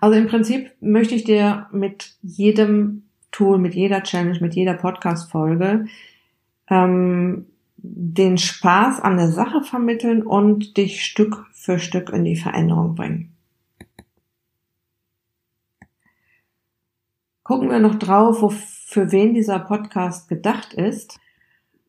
Also 0.00 0.18
im 0.18 0.26
Prinzip 0.26 0.70
möchte 0.80 1.14
ich 1.14 1.24
dir 1.24 1.66
mit 1.72 2.16
jedem 2.22 3.04
Tool, 3.32 3.58
mit 3.58 3.74
jeder 3.74 4.02
Challenge, 4.02 4.38
mit 4.40 4.54
jeder 4.54 4.74
Podcast-Folge 4.74 5.86
ähm, 6.68 7.46
den 7.76 8.38
Spaß 8.38 9.00
an 9.00 9.16
der 9.16 9.28
Sache 9.28 9.62
vermitteln 9.62 10.22
und 10.22 10.76
dich 10.76 11.04
Stück 11.04 11.46
für 11.52 11.78
Stück 11.78 12.10
in 12.10 12.24
die 12.24 12.36
Veränderung 12.36 12.94
bringen. 12.94 13.35
Gucken 17.46 17.70
wir 17.70 17.78
noch 17.78 17.94
drauf, 17.94 18.42
wo, 18.42 18.48
für 18.48 19.12
wen 19.12 19.32
dieser 19.32 19.60
Podcast 19.60 20.28
gedacht 20.28 20.74
ist. 20.74 21.20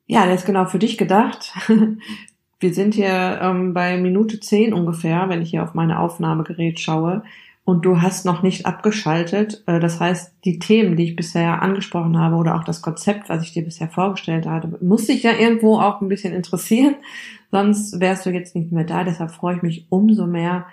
Ja, 0.06 0.28
der 0.28 0.36
ist 0.36 0.46
genau 0.46 0.66
für 0.66 0.78
dich 0.78 1.00
gedacht. 1.00 1.52
Wir 2.60 2.74
sind 2.76 2.94
hier 2.94 3.40
ähm, 3.42 3.74
bei 3.74 3.98
Minute 3.98 4.40
10 4.40 4.72
ungefähr, 4.72 5.30
wenn 5.30 5.42
ich 5.42 5.50
hier 5.50 5.64
auf 5.64 5.74
meine 5.74 6.00
Aufnahmegerät 6.00 6.80
schaue 6.80 7.24
und 7.66 7.86
du 7.86 8.04
hast 8.04 8.24
noch 8.24 8.44
nicht 8.44 8.68
abgeschaltet. 8.68 9.64
Äh, 9.66 9.80
das 9.80 10.00
heißt, 10.00 10.36
die 10.46 10.60
Themen, 10.60 10.96
die 10.96 11.06
ich 11.06 11.16
bisher 11.16 11.60
angesprochen 11.64 12.20
habe 12.20 12.36
oder 12.36 12.56
auch 12.56 12.64
das 12.64 12.84
Konzept, 12.84 13.28
was 13.28 13.42
ich 13.42 13.54
dir 13.54 13.64
bisher 13.64 13.90
vorgestellt 13.90 14.46
habe, 14.46 14.78
muss 14.86 15.08
dich 15.08 15.24
ja 15.24 15.32
irgendwo 15.32 15.80
auch 15.80 16.02
ein 16.02 16.08
bisschen 16.08 16.36
interessieren. 16.36 16.98
Sonst 17.52 18.00
wärst 18.00 18.28
du 18.28 18.30
jetzt 18.30 18.56
nicht 18.56 18.72
mehr 18.72 18.84
da. 18.84 19.04
Deshalb 19.04 19.32
freue 19.32 19.56
ich 19.56 19.64
mich 19.64 19.88
umso 19.90 20.28
mehr, 20.28 20.68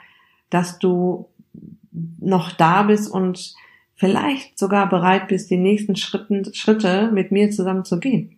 dass 0.51 0.79
du 0.79 1.31
noch 2.21 2.53
da 2.53 2.83
bist 2.83 3.11
und 3.11 3.55
vielleicht 4.05 4.59
sogar 4.59 4.87
bereit 4.91 5.29
bist, 5.29 5.51
die 5.51 5.57
nächsten 5.57 5.97
Schritten, 5.97 6.53
Schritte 6.53 7.11
mit 7.11 7.33
mir 7.33 7.51
zusammen 7.51 7.87
zu 7.87 7.99
gehen. 7.99 8.37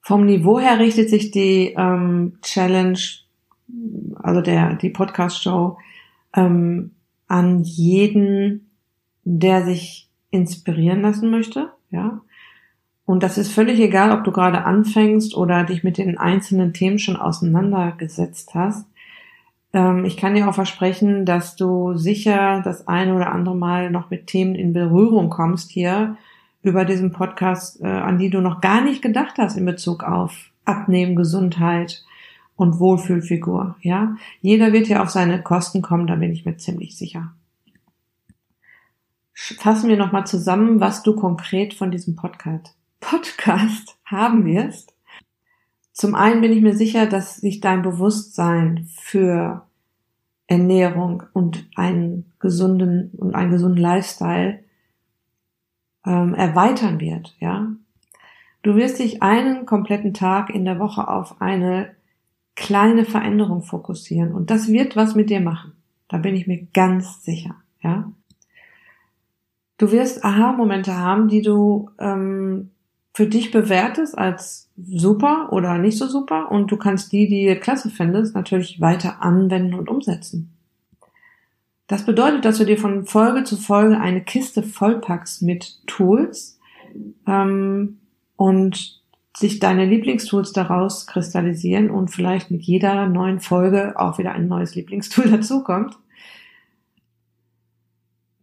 Vom 0.00 0.24
Niveau 0.24 0.58
her 0.58 0.78
richtet 0.78 1.10
sich 1.10 1.32
die 1.32 1.74
ähm, 1.76 2.38
Challenge, 2.40 2.98
also 4.14 4.40
der 4.40 4.76
die 4.76 4.88
Podcast-Show, 4.88 5.76
ähm, 6.34 6.92
an 7.28 7.62
jeden, 7.62 8.70
der 9.24 9.64
sich 9.64 10.08
inspirieren 10.30 11.02
lassen 11.02 11.30
möchte, 11.30 11.70
ja. 11.90 12.22
Und 13.04 13.22
das 13.22 13.36
ist 13.36 13.52
völlig 13.52 13.78
egal, 13.80 14.12
ob 14.12 14.24
du 14.24 14.32
gerade 14.32 14.64
anfängst 14.64 15.36
oder 15.36 15.62
dich 15.64 15.84
mit 15.84 15.98
den 15.98 16.16
einzelnen 16.16 16.72
Themen 16.72 16.98
schon 16.98 17.16
auseinandergesetzt 17.16 18.54
hast. 18.54 18.86
Ähm, 19.76 20.04
ich 20.04 20.16
kann 20.16 20.34
dir 20.34 20.48
auch 20.48 20.54
versprechen, 20.54 21.24
dass 21.24 21.54
du 21.54 21.96
sicher 21.96 22.62
das 22.64 22.88
eine 22.88 23.14
oder 23.14 23.30
andere 23.30 23.54
Mal 23.54 23.90
noch 23.90 24.10
mit 24.10 24.26
Themen 24.26 24.54
in 24.54 24.72
Berührung 24.72 25.28
kommst 25.30 25.70
hier 25.70 26.16
über 26.62 26.84
diesen 26.84 27.12
Podcast, 27.12 27.80
äh, 27.80 27.86
an 27.86 28.18
die 28.18 28.30
du 28.30 28.40
noch 28.40 28.60
gar 28.60 28.80
nicht 28.80 29.02
gedacht 29.02 29.34
hast 29.38 29.56
in 29.56 29.64
Bezug 29.64 30.02
auf 30.02 30.50
Abnehmen, 30.64 31.14
Gesundheit, 31.14 32.04
und 32.56 32.80
Wohlfühlfigur, 32.80 33.76
ja. 33.82 34.16
Jeder 34.40 34.72
wird 34.72 34.88
ja 34.88 35.02
auf 35.02 35.10
seine 35.10 35.42
Kosten 35.42 35.82
kommen, 35.82 36.06
da 36.06 36.16
bin 36.16 36.32
ich 36.32 36.44
mir 36.44 36.56
ziemlich 36.56 36.96
sicher. 36.96 37.32
Fassen 39.34 39.90
wir 39.90 39.98
nochmal 39.98 40.26
zusammen, 40.26 40.80
was 40.80 41.02
du 41.02 41.14
konkret 41.14 41.74
von 41.74 41.90
diesem 41.90 42.16
Podcast, 42.16 42.74
Podcast 43.00 43.98
haben 44.06 44.46
wirst. 44.46 44.94
Zum 45.96 46.14
einen 46.14 46.42
bin 46.42 46.52
ich 46.52 46.60
mir 46.60 46.76
sicher, 46.76 47.06
dass 47.06 47.38
sich 47.38 47.60
dein 47.60 47.80
Bewusstsein 47.80 48.86
für 49.00 49.66
Ernährung 50.46 51.22
und 51.32 51.70
einen 51.74 52.34
gesunden 52.38 53.12
und 53.16 53.34
einen 53.34 53.50
gesunden 53.50 53.80
Lifestyle 53.80 54.62
ähm, 56.04 56.34
erweitern 56.34 57.00
wird, 57.00 57.34
ja. 57.40 57.72
Du 58.60 58.76
wirst 58.76 58.98
dich 58.98 59.22
einen 59.22 59.64
kompletten 59.64 60.12
Tag 60.12 60.50
in 60.50 60.66
der 60.66 60.78
Woche 60.78 61.08
auf 61.08 61.40
eine 61.40 61.96
kleine 62.56 63.06
Veränderung 63.06 63.62
fokussieren 63.62 64.34
und 64.34 64.50
das 64.50 64.68
wird 64.68 64.96
was 64.96 65.14
mit 65.14 65.30
dir 65.30 65.40
machen. 65.40 65.72
Da 66.08 66.18
bin 66.18 66.36
ich 66.36 66.46
mir 66.46 66.66
ganz 66.74 67.24
sicher, 67.24 67.54
ja. 67.80 68.12
Du 69.78 69.90
wirst 69.92 70.22
Aha-Momente 70.22 70.94
haben, 70.94 71.28
die 71.28 71.40
du 71.40 71.88
ähm, 71.98 72.72
für 73.16 73.26
dich 73.26 73.50
bewertest 73.50 74.18
als 74.18 74.68
super 74.76 75.48
oder 75.50 75.78
nicht 75.78 75.96
so 75.96 76.06
super 76.06 76.50
und 76.50 76.70
du 76.70 76.76
kannst 76.76 77.12
die, 77.12 77.26
die 77.26 77.46
du 77.46 77.56
klasse 77.56 77.88
findest, 77.88 78.34
natürlich 78.34 78.78
weiter 78.78 79.22
anwenden 79.22 79.72
und 79.72 79.88
umsetzen. 79.88 80.52
Das 81.86 82.04
bedeutet, 82.04 82.44
dass 82.44 82.58
du 82.58 82.66
dir 82.66 82.76
von 82.76 83.06
Folge 83.06 83.44
zu 83.44 83.56
Folge 83.56 83.98
eine 83.98 84.22
Kiste 84.22 84.62
vollpackst 84.62 85.40
mit 85.40 85.78
Tools 85.86 86.58
ähm, 87.26 88.00
und 88.36 89.00
sich 89.34 89.60
deine 89.60 89.86
Lieblingstools 89.86 90.52
daraus 90.52 91.06
kristallisieren 91.06 91.88
und 91.88 92.08
vielleicht 92.08 92.50
mit 92.50 92.64
jeder 92.64 93.06
neuen 93.06 93.40
Folge 93.40 93.98
auch 93.98 94.18
wieder 94.18 94.32
ein 94.32 94.46
neues 94.46 94.74
Lieblingstool 94.74 95.30
dazukommt. 95.30 95.98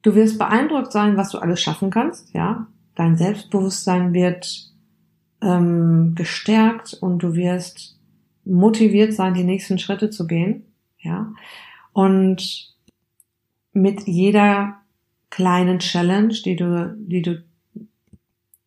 Du 0.01 0.15
wirst 0.15 0.39
beeindruckt 0.39 0.91
sein, 0.91 1.15
was 1.15 1.29
du 1.29 1.37
alles 1.37 1.61
schaffen 1.61 1.91
kannst, 1.91 2.33
ja. 2.33 2.65
Dein 2.95 3.17
Selbstbewusstsein 3.17 4.13
wird 4.13 4.71
ähm, 5.41 6.13
gestärkt 6.15 6.93
und 6.93 7.19
du 7.19 7.33
wirst 7.35 7.99
motiviert 8.45 9.13
sein, 9.13 9.33
die 9.33 9.43
nächsten 9.43 9.79
Schritte 9.79 10.09
zu 10.09 10.27
gehen, 10.27 10.65
ja. 10.99 11.33
Und 11.93 12.73
mit 13.71 14.07
jeder 14.07 14.81
kleinen 15.29 15.79
Challenge, 15.79 16.33
die 16.33 16.55
du, 16.55 16.95
die 16.97 17.21
du 17.21 17.43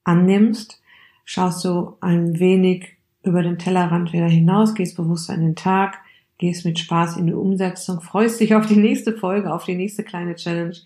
annimmst, 0.05 0.81
schaust 1.25 1.65
du 1.65 1.97
ein 2.01 2.39
wenig 2.39 2.97
über 3.23 3.43
den 3.43 3.59
Tellerrand 3.59 4.13
wieder 4.13 4.29
hinaus, 4.29 4.75
gehst 4.75 4.97
bewusst 4.97 5.31
an 5.31 5.41
den 5.41 5.57
Tag, 5.57 5.99
gehst 6.39 6.65
mit 6.65 6.79
Spaß 6.79 7.17
in 7.17 7.27
die 7.27 7.35
Umsetzung, 7.35 8.01
freust 8.01 8.41
dich 8.41 8.55
auf 8.55 8.67
die 8.67 8.77
nächste 8.77 9.17
Folge, 9.17 9.53
auf 9.53 9.65
die 9.65 9.75
nächste 9.75 10.05
kleine 10.05 10.37
Challenge, 10.37 10.77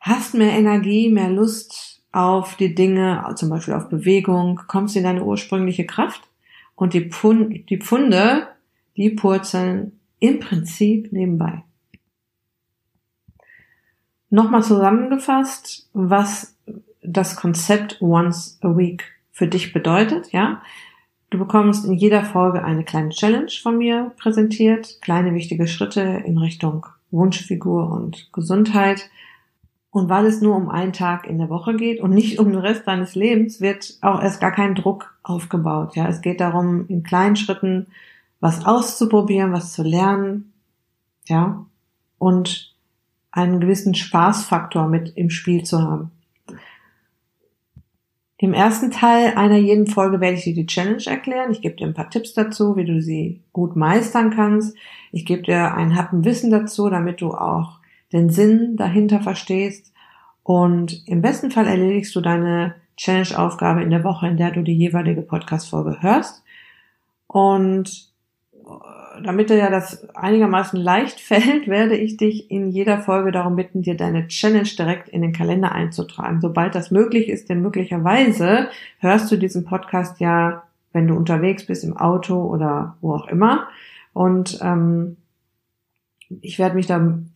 hast 0.00 0.34
mehr 0.34 0.52
Energie, 0.52 1.10
mehr 1.10 1.30
Lust 1.30 1.91
auf 2.12 2.56
die 2.56 2.74
Dinge, 2.74 3.24
zum 3.36 3.48
Beispiel 3.48 3.74
auf 3.74 3.88
Bewegung, 3.88 4.60
kommst 4.68 4.96
in 4.96 5.04
deine 5.04 5.24
ursprüngliche 5.24 5.86
Kraft 5.86 6.22
und 6.74 6.94
die, 6.94 7.08
Pfund, 7.08 7.68
die 7.70 7.78
Pfunde, 7.78 8.48
die 8.96 9.10
purzeln 9.10 9.98
im 10.18 10.38
Prinzip 10.38 11.10
nebenbei. 11.12 11.64
Nochmal 14.30 14.62
zusammengefasst, 14.62 15.88
was 15.92 16.56
das 17.02 17.36
Konzept 17.36 18.00
Once 18.00 18.58
a 18.62 18.76
Week 18.76 19.04
für 19.30 19.48
dich 19.48 19.72
bedeutet, 19.72 20.32
ja. 20.32 20.62
Du 21.30 21.38
bekommst 21.38 21.86
in 21.86 21.94
jeder 21.94 22.24
Folge 22.24 22.62
eine 22.62 22.84
kleine 22.84 23.08
Challenge 23.08 23.50
von 23.62 23.78
mir 23.78 24.12
präsentiert, 24.18 24.98
kleine 25.00 25.32
wichtige 25.34 25.66
Schritte 25.66 26.22
in 26.26 26.36
Richtung 26.36 26.86
Wunschfigur 27.10 27.90
und 27.90 28.30
Gesundheit. 28.32 29.08
Und 29.92 30.08
weil 30.08 30.24
es 30.24 30.40
nur 30.40 30.56
um 30.56 30.70
einen 30.70 30.94
Tag 30.94 31.26
in 31.26 31.36
der 31.36 31.50
Woche 31.50 31.76
geht 31.76 32.00
und 32.00 32.10
nicht 32.12 32.38
um 32.38 32.50
den 32.50 32.58
Rest 32.58 32.88
deines 32.88 33.14
Lebens, 33.14 33.60
wird 33.60 33.98
auch 34.00 34.22
erst 34.22 34.40
gar 34.40 34.50
kein 34.50 34.74
Druck 34.74 35.14
aufgebaut. 35.22 35.96
Ja, 35.96 36.08
es 36.08 36.22
geht 36.22 36.40
darum, 36.40 36.86
in 36.88 37.02
kleinen 37.02 37.36
Schritten 37.36 37.88
was 38.40 38.64
auszuprobieren, 38.64 39.52
was 39.52 39.74
zu 39.74 39.82
lernen, 39.82 40.54
ja, 41.28 41.66
und 42.18 42.74
einen 43.32 43.60
gewissen 43.60 43.94
Spaßfaktor 43.94 44.88
mit 44.88 45.12
im 45.14 45.28
Spiel 45.28 45.62
zu 45.62 45.82
haben. 45.82 46.10
Im 48.38 48.54
ersten 48.54 48.90
Teil 48.90 49.34
einer 49.36 49.58
jeden 49.58 49.86
Folge 49.86 50.20
werde 50.20 50.38
ich 50.38 50.44
dir 50.44 50.54
die 50.54 50.66
Challenge 50.66 51.04
erklären. 51.04 51.52
Ich 51.52 51.60
gebe 51.60 51.76
dir 51.76 51.86
ein 51.86 51.94
paar 51.94 52.10
Tipps 52.10 52.32
dazu, 52.32 52.76
wie 52.76 52.86
du 52.86 53.02
sie 53.02 53.42
gut 53.52 53.76
meistern 53.76 54.30
kannst. 54.30 54.74
Ich 55.12 55.26
gebe 55.26 55.42
dir 55.42 55.74
ein 55.74 55.94
Happen 55.94 56.24
Wissen 56.24 56.50
dazu, 56.50 56.88
damit 56.88 57.20
du 57.20 57.34
auch 57.34 57.81
den 58.12 58.30
Sinn 58.30 58.76
dahinter 58.76 59.20
verstehst. 59.20 59.92
Und 60.42 61.06
im 61.06 61.22
besten 61.22 61.50
Fall 61.50 61.66
erledigst 61.66 62.14
du 62.14 62.20
deine 62.20 62.74
Challenge-Aufgabe 62.96 63.82
in 63.82 63.90
der 63.90 64.04
Woche, 64.04 64.26
in 64.26 64.36
der 64.36 64.50
du 64.50 64.62
die 64.62 64.76
jeweilige 64.76 65.22
Podcast-Folge 65.22 66.02
hörst. 66.02 66.42
Und 67.26 68.12
damit 69.22 69.50
dir 69.50 69.56
ja 69.56 69.70
das 69.70 70.08
einigermaßen 70.14 70.78
leicht 70.78 71.20
fällt, 71.20 71.68
werde 71.68 71.96
ich 71.96 72.16
dich 72.16 72.50
in 72.50 72.70
jeder 72.70 73.00
Folge 73.00 73.32
darum 73.32 73.56
bitten, 73.56 73.82
dir 73.82 73.96
deine 73.96 74.28
Challenge 74.28 74.68
direkt 74.78 75.08
in 75.08 75.22
den 75.22 75.32
Kalender 75.32 75.72
einzutragen. 75.72 76.40
Sobald 76.40 76.74
das 76.74 76.90
möglich 76.90 77.28
ist, 77.28 77.48
denn 77.48 77.62
möglicherweise 77.62 78.68
hörst 78.98 79.30
du 79.30 79.36
diesen 79.36 79.64
Podcast 79.64 80.20
ja, 80.20 80.64
wenn 80.92 81.08
du 81.08 81.14
unterwegs 81.14 81.66
bist, 81.66 81.84
im 81.84 81.96
Auto 81.96 82.42
oder 82.42 82.96
wo 83.00 83.14
auch 83.14 83.28
immer. 83.28 83.68
Und 84.12 84.58
ähm, 84.62 85.16
ich 86.40 86.58
werde 86.58 86.74
mich 86.74 86.86
darum 86.86 87.30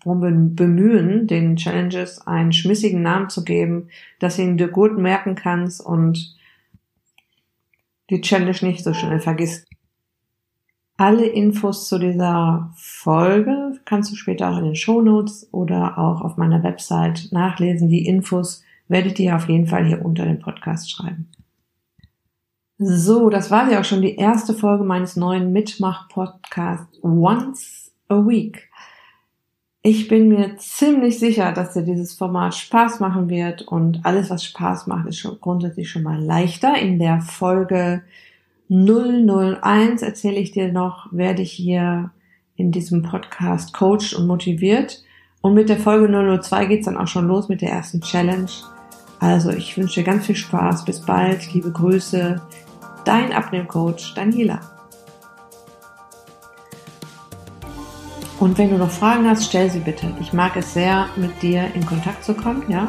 bemühen, 0.54 1.26
den 1.26 1.56
Challenges 1.56 2.26
einen 2.26 2.52
schmissigen 2.52 3.02
Namen 3.02 3.28
zu 3.28 3.44
geben, 3.44 3.88
dass 4.18 4.36
du 4.36 4.42
ihn 4.42 4.56
dir 4.56 4.68
gut 4.68 4.96
merken 4.96 5.34
kannst 5.34 5.80
und 5.80 6.36
die 8.10 8.20
Challenge 8.20 8.56
nicht 8.62 8.84
so 8.84 8.94
schnell 8.94 9.20
vergisst. 9.20 9.66
Alle 10.96 11.26
Infos 11.26 11.88
zu 11.88 11.98
dieser 11.98 12.72
Folge 12.76 13.78
kannst 13.84 14.10
du 14.10 14.16
später 14.16 14.50
auch 14.50 14.58
in 14.58 14.64
den 14.64 14.76
Show 14.76 15.02
Notes 15.02 15.46
oder 15.52 15.98
auch 15.98 16.22
auf 16.22 16.38
meiner 16.38 16.62
Website 16.62 17.28
nachlesen. 17.32 17.88
Die 17.88 18.06
Infos 18.06 18.64
werde 18.88 19.08
ich 19.08 19.14
dir 19.14 19.36
auf 19.36 19.48
jeden 19.48 19.66
Fall 19.66 19.84
hier 19.84 20.04
unter 20.04 20.24
dem 20.24 20.38
Podcast 20.38 20.90
schreiben. 20.90 21.28
So, 22.78 23.30
das 23.30 23.50
war 23.50 23.70
ja 23.70 23.80
auch 23.80 23.84
schon 23.84 24.02
die 24.02 24.16
erste 24.16 24.54
Folge 24.54 24.84
meines 24.84 25.16
neuen 25.16 25.52
Mitmach-Podcasts 25.52 26.98
Once 27.02 27.92
a 28.08 28.16
Week. 28.16 28.70
Ich 29.88 30.08
bin 30.08 30.26
mir 30.26 30.56
ziemlich 30.56 31.20
sicher, 31.20 31.52
dass 31.52 31.74
dir 31.74 31.82
dieses 31.82 32.12
Format 32.12 32.56
Spaß 32.56 32.98
machen 32.98 33.30
wird 33.30 33.62
und 33.62 34.00
alles, 34.02 34.30
was 34.30 34.42
Spaß 34.42 34.88
macht, 34.88 35.06
ist 35.06 35.18
schon 35.18 35.38
grundsätzlich 35.40 35.88
schon 35.88 36.02
mal 36.02 36.20
leichter. 36.20 36.76
In 36.76 36.98
der 36.98 37.20
Folge 37.20 38.02
001 38.68 40.02
erzähle 40.02 40.40
ich 40.40 40.50
dir 40.50 40.72
noch, 40.72 41.06
werde 41.12 41.42
ich 41.42 41.52
hier 41.52 42.10
in 42.56 42.72
diesem 42.72 43.02
Podcast 43.02 43.74
coacht 43.74 44.12
und 44.12 44.26
motiviert. 44.26 45.04
Und 45.40 45.54
mit 45.54 45.68
der 45.68 45.78
Folge 45.78 46.08
002 46.42 46.66
geht's 46.66 46.86
dann 46.86 46.96
auch 46.96 47.06
schon 47.06 47.28
los 47.28 47.48
mit 47.48 47.60
der 47.60 47.70
ersten 47.70 48.00
Challenge. 48.00 48.50
Also 49.20 49.50
ich 49.50 49.78
wünsche 49.78 50.00
dir 50.00 50.04
ganz 50.04 50.26
viel 50.26 50.34
Spaß. 50.34 50.84
Bis 50.84 51.00
bald. 51.00 51.54
Liebe 51.54 51.70
Grüße. 51.70 52.42
Dein 53.04 53.32
Abnehmcoach 53.32 54.14
Daniela. 54.16 54.75
Und 58.38 58.58
wenn 58.58 58.70
du 58.70 58.76
noch 58.76 58.90
Fragen 58.90 59.28
hast, 59.28 59.46
stell 59.46 59.68
sie 59.70 59.80
bitte. 59.80 60.12
Ich 60.20 60.32
mag 60.32 60.56
es 60.56 60.74
sehr, 60.74 61.06
mit 61.16 61.42
dir 61.42 61.64
in 61.74 61.84
Kontakt 61.86 62.24
zu 62.24 62.34
kommen, 62.34 62.62
ja. 62.68 62.86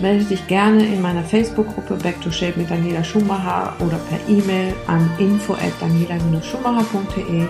Melde 0.00 0.24
dich 0.24 0.48
gerne 0.48 0.84
in 0.84 1.00
meiner 1.02 1.22
Facebook-Gruppe 1.22 1.94
Back 2.02 2.20
to 2.20 2.30
Shape 2.30 2.58
mit 2.58 2.70
Daniela 2.70 3.04
Schumacher 3.04 3.74
oder 3.78 3.96
per 4.08 4.18
E-Mail 4.28 4.74
an 4.88 5.08
info 5.18 5.52
at 5.54 5.72
daniela-schumacher.de 5.80 7.46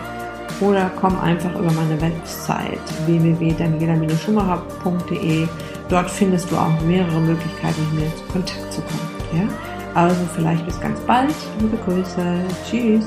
oder 0.60 0.90
komm 1.00 1.18
einfach 1.18 1.58
über 1.58 1.72
meine 1.72 1.98
Website 2.00 2.78
www.daniela-schumacher.de. 3.06 5.48
Dort 5.88 6.10
findest 6.10 6.50
du 6.50 6.56
auch 6.56 6.80
mehrere 6.82 7.20
Möglichkeiten, 7.20 7.80
mit 7.92 8.00
mir 8.00 8.06
in 8.06 8.12
Kontakt 8.32 8.72
zu 8.72 8.80
kommen. 8.82 9.10
Ja? 9.32 9.48
Also 9.94 10.20
vielleicht 10.34 10.66
bis 10.66 10.78
ganz 10.80 11.00
bald. 11.00 11.34
Liebe 11.60 11.78
Grüße. 11.78 12.44
Tschüss. 12.68 13.06